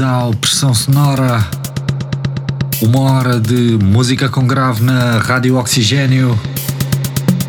Ao 0.00 0.32
Pressão 0.34 0.74
Sonora, 0.74 1.46
uma 2.82 3.00
hora 3.00 3.38
de 3.38 3.78
música 3.80 4.28
com 4.28 4.46
grave 4.46 4.82
na 4.82 5.18
Rádio 5.18 5.56
Oxigênio. 5.56 6.38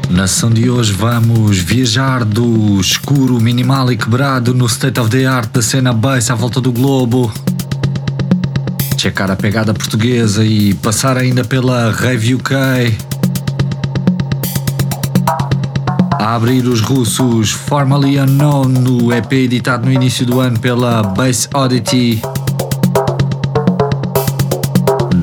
Na 0.09 0.27
sessão 0.27 0.52
de 0.52 0.70
hoje 0.70 0.91
vamos 0.91 1.58
viajar 1.58 2.23
do 2.23 2.80
escuro, 2.80 3.40
minimal 3.40 3.91
e 3.91 3.98
quebrado 3.98 4.54
no 4.54 4.66
state 4.68 4.99
of 4.99 5.09
the 5.09 5.26
art 5.26 5.49
da 5.52 5.62
cena 5.62 5.94
bass 5.94 6.30
à 6.30 6.35
volta 6.35 6.62
do 6.62 6.71
globo. 6.71 7.32
Checar 8.98 9.32
a 9.32 9.35
pegada 9.35 9.73
portuguesa 9.73 10.46
e 10.46 10.73
passar 10.76 11.18
ainda 11.18 11.43
pela 11.43 11.91
Rave 11.91 12.35
UK 12.35 12.55
a 16.26 16.35
abrir 16.35 16.66
os 16.68 16.82
russos 16.82 17.51
Formerly 17.51 18.20
Unknown 18.20 18.66
no 18.66 19.13
EP 19.13 19.32
editado 19.34 19.85
no 19.85 19.91
início 19.91 20.26
do 20.26 20.40
ano 20.40 20.60
pela 20.60 21.04
Bass 21.04 21.48
Oddity. 21.54 22.35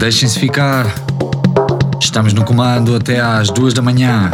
Deixem-se 0.02 0.36
ficar. 0.36 0.92
Estamos 2.00 2.32
no 2.32 2.44
comando 2.44 2.96
até 2.96 3.20
às 3.20 3.50
duas 3.50 3.72
da 3.72 3.80
manhã. 3.80 4.32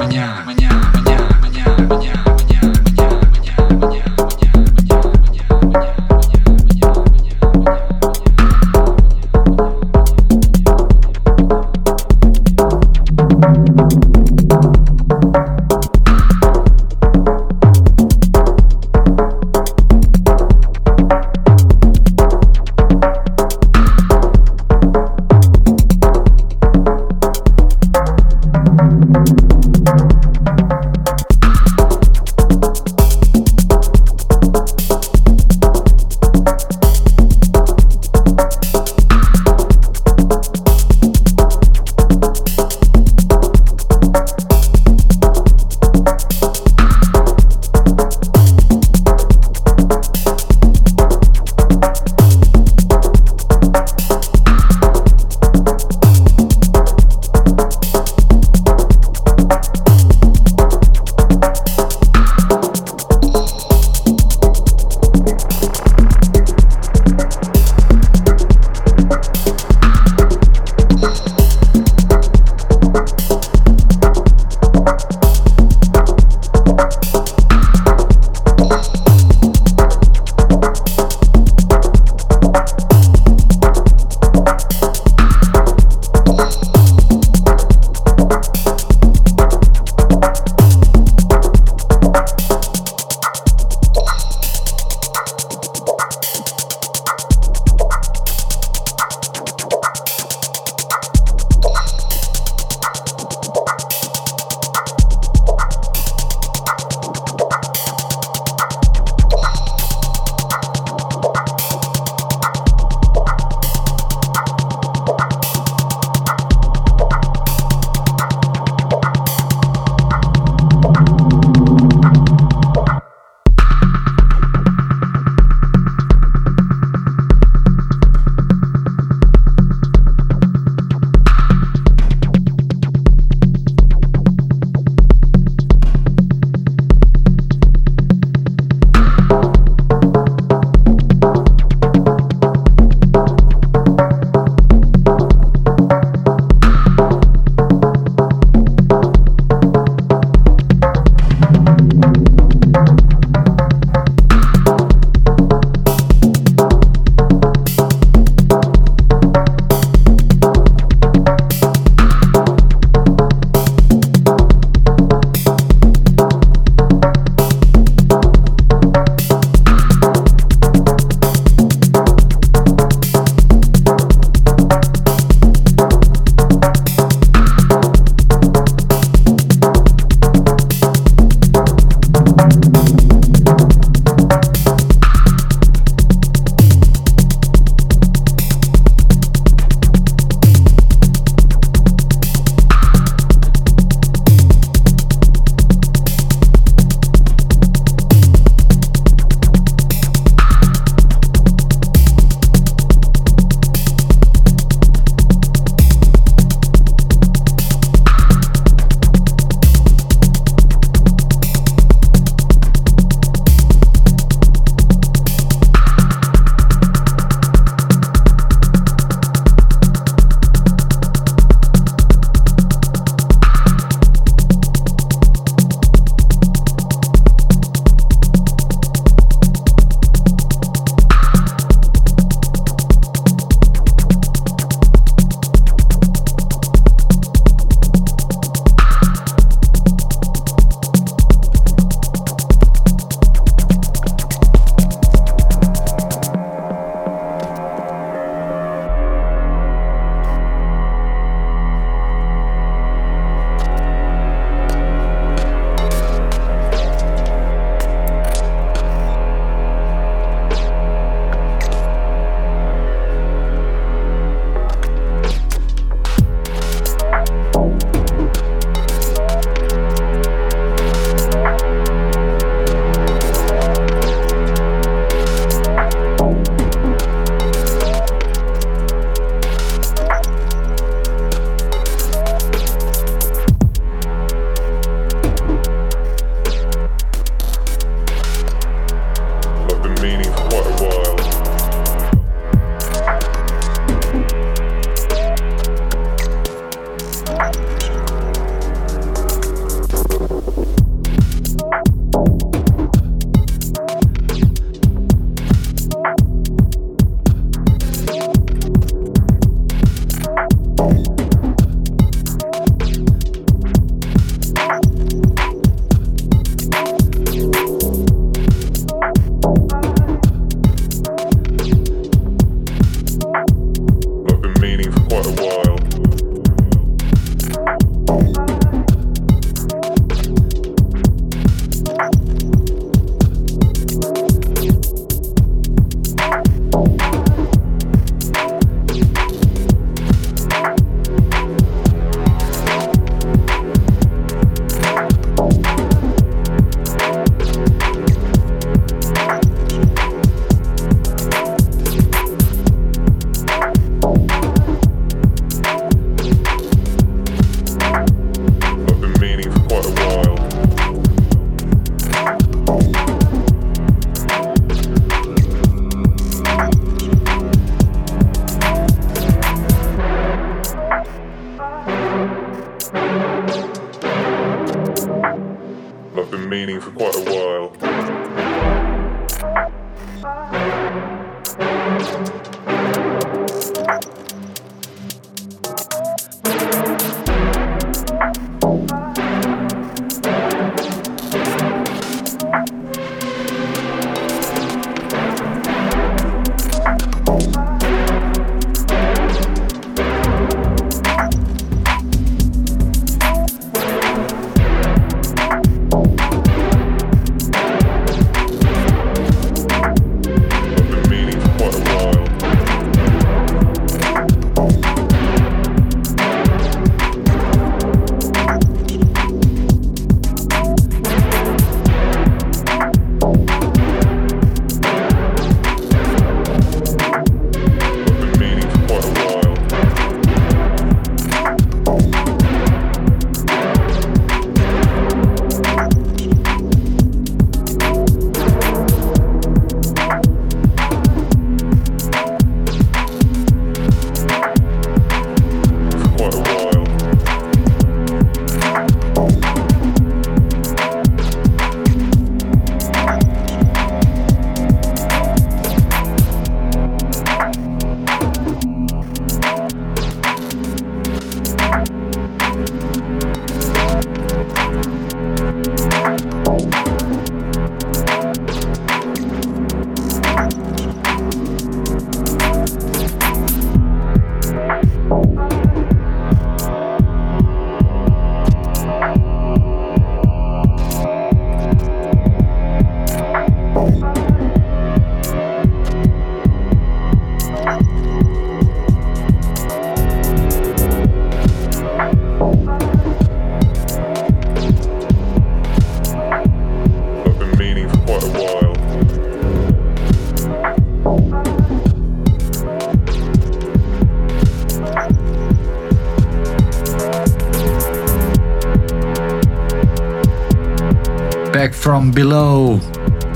Below, 512.11 512.81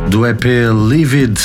do 0.08 0.26
EP 0.26 0.44
Livid, 0.88 1.38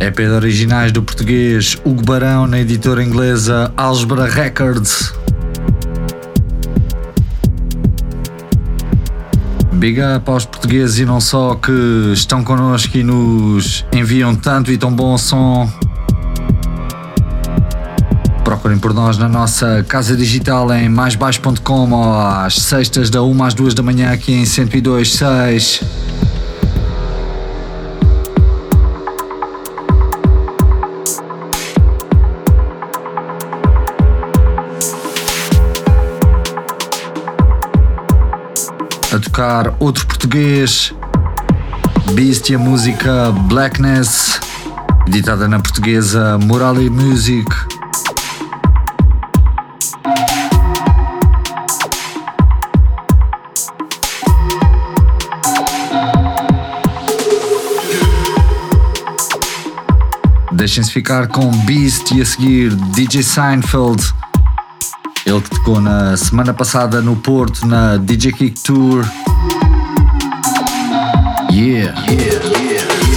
EP 0.00 0.16
de 0.16 0.28
originais 0.28 0.92
do 0.92 1.02
português 1.02 1.76
Hugo 1.84 2.02
Barão 2.02 2.46
na 2.46 2.60
editora 2.60 3.02
inglesa 3.02 3.72
Algebra 3.76 4.26
Records. 4.26 5.14
Big 9.72 10.00
up 10.00 10.30
aos 10.30 10.44
portugueses 10.44 10.98
e 10.98 11.04
não 11.04 11.20
só 11.20 11.54
que 11.54 11.72
estão 12.12 12.42
connosco 12.44 12.96
e 12.96 13.02
nos 13.02 13.84
enviam 13.92 14.34
tanto 14.34 14.72
e 14.72 14.78
tão 14.78 14.94
bom 14.94 15.16
som. 15.16 15.70
Procurem 18.44 18.78
por 18.78 18.92
nós 18.92 19.16
na 19.16 19.28
nossa 19.28 19.84
casa 19.88 20.16
digital 20.16 20.72
em 20.72 20.88
maisbaixo.com 20.88 22.02
às 22.02 22.56
sextas 22.56 23.08
da 23.08 23.22
1 23.22 23.42
às 23.44 23.54
2 23.54 23.74
da 23.74 23.82
manhã 23.82 24.12
aqui 24.12 24.32
em 24.32 24.44
102.6. 24.44 25.93
outro 39.78 40.06
português, 40.06 40.94
Beast 42.12 42.48
e 42.48 42.54
a 42.54 42.58
música 42.58 43.30
Blackness, 43.46 44.40
editada 45.06 45.46
na 45.46 45.60
portuguesa 45.60 46.38
Morale 46.38 46.88
Music. 46.88 47.44
Deixem-se 60.52 60.90
ficar 60.90 61.28
com 61.28 61.50
Beast 61.66 62.12
e 62.12 62.22
a 62.22 62.24
seguir 62.24 62.74
DJ 62.74 63.22
Seinfeld. 63.22 64.23
Ele 65.26 65.40
que 65.40 65.50
tocou 65.50 65.80
na 65.80 66.16
semana 66.16 66.52
passada 66.52 67.00
no 67.00 67.16
Porto 67.16 67.66
na 67.66 67.96
DJ 67.96 68.32
Kick 68.32 68.60
Tour. 68.62 69.04
Yeah. 71.50 71.94
yeah. 72.10 73.13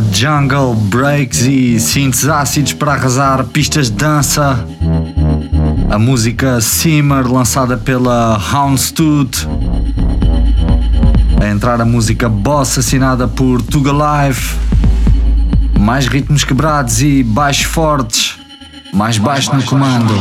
Jungle, 0.00 0.74
breaks 0.74 1.42
e 1.42 1.78
synths 1.80 2.28
ácidos 2.28 2.72
para 2.72 2.92
arrasar 2.92 3.44
pistas 3.44 3.90
de 3.90 3.96
dança. 3.96 4.64
A 5.90 5.98
música 5.98 6.60
Simmer, 6.60 7.26
lançada 7.26 7.76
pela 7.76 8.36
Houndstooth. 8.36 9.48
A 11.40 11.48
entrar 11.48 11.80
a 11.80 11.84
música 11.84 12.28
Boss, 12.28 12.78
assinada 12.78 13.26
por 13.28 13.62
Tuga 13.62 13.92
Live. 13.92 14.54
Mais 15.78 16.06
ritmos 16.06 16.44
quebrados 16.44 17.02
e 17.02 17.22
baixos 17.22 17.64
fortes. 17.64 18.38
Mais 18.92 19.18
baixo 19.18 19.54
no 19.54 19.62
comando. 19.62 20.14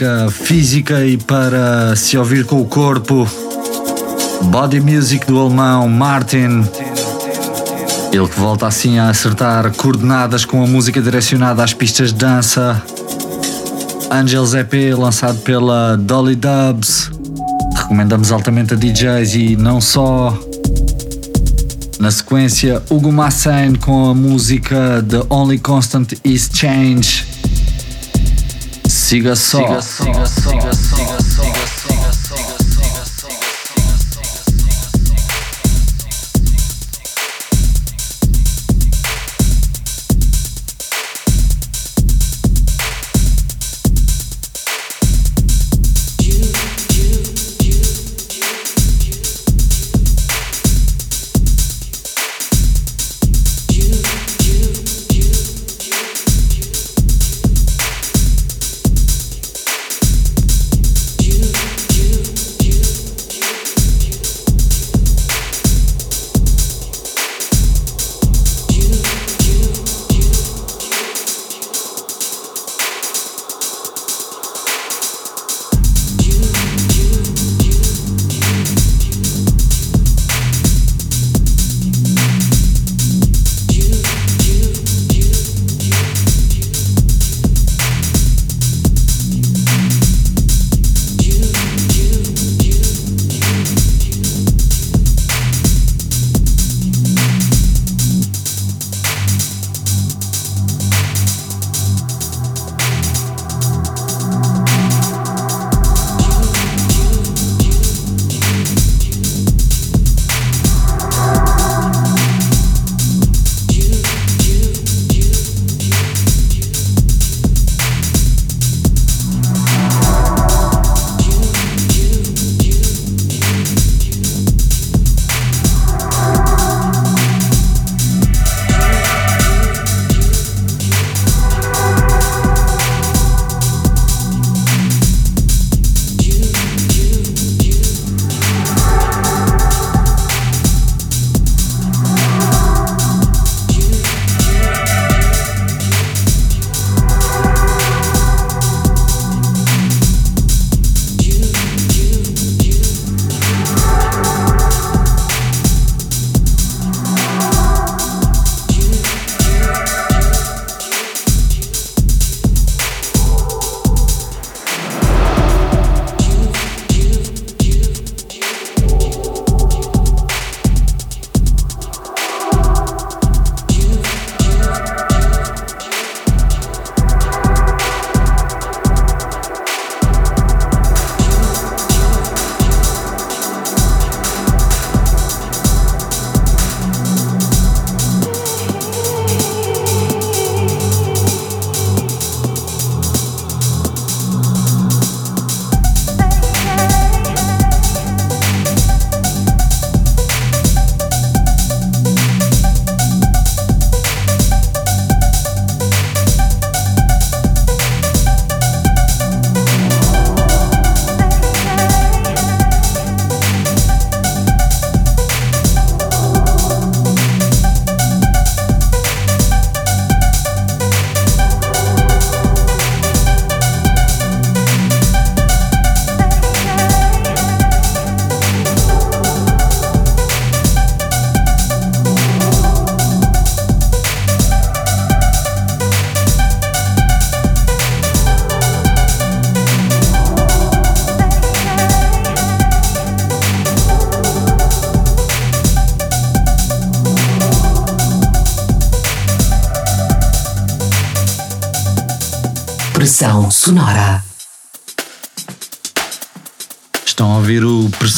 Música 0.00 0.30
física 0.30 1.04
e 1.04 1.18
para 1.18 1.94
se 1.94 2.16
ouvir 2.16 2.46
com 2.46 2.58
o 2.58 2.64
corpo. 2.64 3.28
Body 4.44 4.80
Music 4.80 5.26
do 5.26 5.38
alemão 5.38 5.86
Martin. 5.88 6.66
Ele 8.10 8.26
que 8.26 8.40
volta 8.40 8.66
assim 8.66 8.98
a 8.98 9.10
acertar 9.10 9.70
coordenadas 9.74 10.46
com 10.46 10.64
a 10.64 10.66
música 10.66 11.02
direcionada 11.02 11.62
às 11.62 11.74
pistas 11.74 12.14
de 12.14 12.18
dança. 12.18 12.82
Angels 14.10 14.54
EP 14.54 14.72
lançado 14.96 15.38
pela 15.40 15.98
Dolly 15.98 16.34
Dubs. 16.34 17.10
Recomendamos 17.76 18.32
altamente 18.32 18.72
a 18.72 18.76
DJs 18.78 19.34
e 19.34 19.56
não 19.56 19.82
só. 19.82 20.34
Na 21.98 22.10
sequência, 22.10 22.82
Hugo 22.88 23.12
Massain 23.12 23.74
com 23.74 24.08
a 24.08 24.14
música 24.14 25.04
The 25.06 25.26
Only 25.28 25.58
Constant 25.58 26.14
Is 26.24 26.48
Change. 26.50 27.29
Siga 29.10 29.34
só. 29.34 29.58
Siga, 29.58 29.82
siga, 29.82 30.24
siga, 30.24 30.72
siga. 30.72 30.79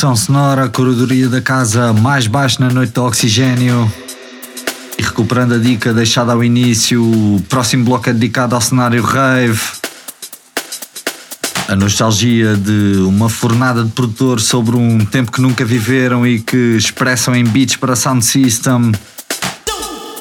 O 0.02 0.04
Pressão 0.04 0.16
Sonora, 0.16 0.64
a 0.64 0.68
curadoria 0.68 1.28
da 1.28 1.40
casa 1.40 1.92
mais 1.92 2.26
baixa 2.26 2.56
na 2.58 2.74
noite 2.74 2.92
do 2.92 3.04
oxigênio. 3.04 3.88
E 4.98 5.02
recuperando 5.02 5.54
a 5.54 5.58
dica 5.58 5.94
deixada 5.94 6.32
ao 6.32 6.42
início, 6.42 7.00
o 7.00 7.40
próximo 7.48 7.84
bloco 7.84 8.10
é 8.10 8.12
dedicado 8.12 8.56
ao 8.56 8.60
cenário 8.60 9.00
rave. 9.00 9.60
A 11.68 11.76
nostalgia 11.76 12.56
de 12.56 12.96
uma 13.06 13.28
fornada 13.28 13.84
de 13.84 13.90
produtores 13.92 14.44
sobre 14.44 14.74
um 14.76 15.04
tempo 15.04 15.30
que 15.30 15.40
nunca 15.40 15.64
viveram 15.64 16.26
e 16.26 16.40
que 16.40 16.76
expressam 16.76 17.36
em 17.36 17.44
beats 17.44 17.76
para 17.76 17.94
Sound 17.94 18.24
System 18.24 18.90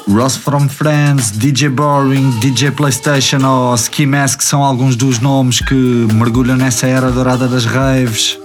Ross 0.07 0.35
from 0.35 0.69
Friends, 0.69 1.31
DJ 1.31 1.69
Boring, 1.69 2.29
DJ 2.39 2.69
PlayStation 2.69 3.43
ou 3.43 3.73
Ski 3.73 4.05
Mask 4.05 4.41
são 4.41 4.63
alguns 4.63 4.95
dos 4.95 5.17
nomes 5.19 5.59
que 5.59 5.73
mergulham 6.13 6.55
nessa 6.55 6.85
era 6.85 7.09
dourada 7.09 7.47
das 7.47 7.65
raves. 7.65 8.37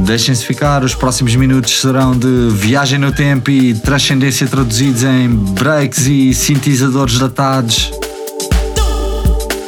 Deixem-se 0.00 0.44
ficar, 0.44 0.84
os 0.84 0.94
próximos 0.94 1.34
minutos 1.34 1.80
serão 1.80 2.16
de 2.16 2.48
viagem 2.50 2.98
no 2.98 3.12
tempo 3.12 3.50
e 3.50 3.74
transcendência 3.74 4.46
traduzidos 4.46 5.02
em 5.02 5.28
breaks 5.28 6.06
e 6.06 6.34
sintetizadores 6.34 7.18
datados. 7.18 7.90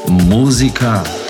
Música. 0.09 1.26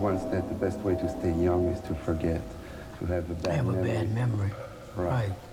Once 0.00 0.22
that 0.24 0.48
the 0.48 0.54
best 0.54 0.78
way 0.80 0.94
to 0.96 1.08
stay 1.08 1.32
young 1.32 1.66
is 1.68 1.80
to 1.82 1.94
forget, 1.94 2.40
to 2.98 3.06
have 3.06 3.30
a 3.30 3.34
bad 3.34 3.56
have 3.56 3.66
memory. 3.66 3.90
a 3.90 3.94
bad 3.94 4.14
memory. 4.14 4.50
Right. 4.96 5.28
right. 5.28 5.49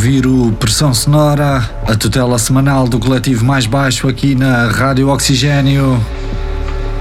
Ouvir 0.00 0.26
o 0.26 0.50
Pressão 0.52 0.94
Sonora, 0.94 1.58
a 1.86 1.94
tutela 1.94 2.38
semanal 2.38 2.88
do 2.88 2.98
coletivo 2.98 3.44
mais 3.44 3.66
baixo 3.66 4.08
aqui 4.08 4.34
na 4.34 4.66
Rádio 4.68 5.10
Oxigênio. 5.10 6.02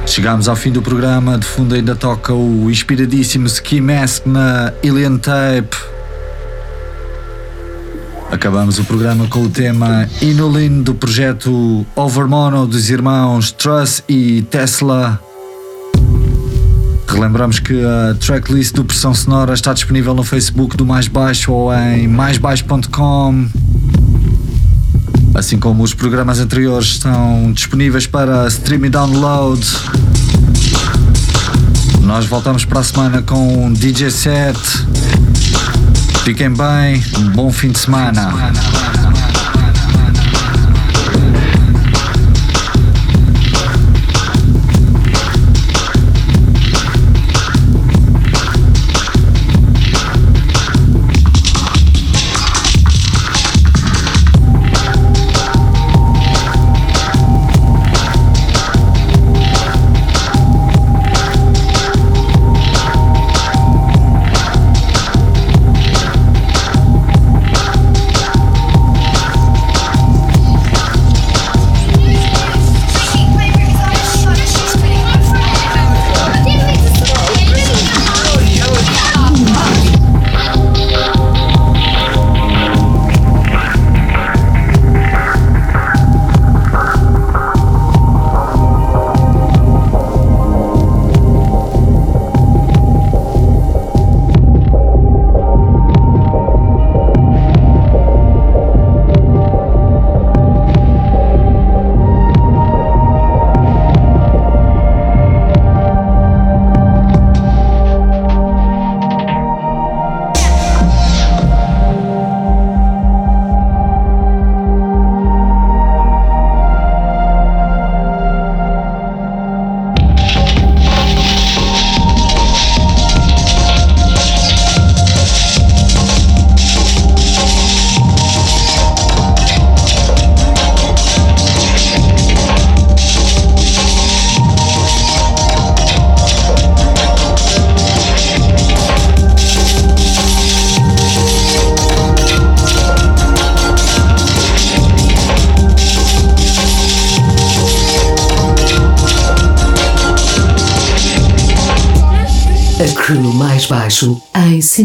Chegamos 0.05 0.49
ao 0.49 0.55
fim 0.57 0.69
do 0.69 0.81
programa, 0.81 1.37
de 1.37 1.45
fundo 1.45 1.75
ainda 1.75 1.95
toca 1.95 2.33
o 2.33 2.69
inspiradíssimo 2.69 3.47
Ski 3.47 3.79
Mask 3.79 4.25
na 4.25 4.73
Alien 4.83 5.17
Tape. 5.17 5.77
Acabamos 8.29 8.79
o 8.79 8.83
programa 8.83 9.27
com 9.27 9.43
o 9.43 9.49
tema 9.49 10.05
Inulin 10.21 10.81
do 10.81 10.93
projeto 10.93 11.85
Overmono 11.95 12.67
dos 12.67 12.89
irmãos 12.89 13.49
Truss 13.53 14.03
e 14.09 14.41
Tesla. 14.41 15.28
Relembramos 17.09 17.59
que 17.59 17.73
a 17.83 18.13
tracklist 18.13 18.75
do 18.75 18.85
Pressão 18.85 19.15
Sonora 19.15 19.55
está 19.55 19.73
disponível 19.73 20.13
no 20.13 20.23
Facebook 20.23 20.77
do 20.77 20.85
Mais 20.85 21.07
Baixo 21.07 21.51
ou 21.51 21.73
em 21.73 22.07
maisbaixo.com. 22.07 23.47
Assim 25.33 25.57
como 25.57 25.81
os 25.81 25.93
programas 25.93 26.39
anteriores 26.39 26.89
estão 26.89 27.51
disponíveis 27.51 28.05
para 28.05 28.47
stream 28.47 28.85
e 28.85 28.89
download. 28.89 29.65
Nós 32.03 32.25
voltamos 32.27 32.63
para 32.63 32.81
a 32.81 32.83
semana 32.83 33.21
com 33.23 33.65
um 33.65 33.73
DJ 33.73 34.11
set. 34.11 34.59
Fiquem 36.23 36.51
bem, 36.51 37.03
um 37.17 37.29
bom 37.31 37.51
fim 37.51 37.71
de 37.71 37.79
semana. 37.79 38.31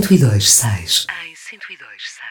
102.6. 0.04 1.06
Em 1.24 1.32
102.6. 1.32 2.23